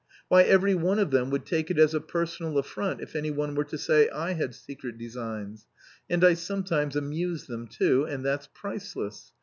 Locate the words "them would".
1.11-1.45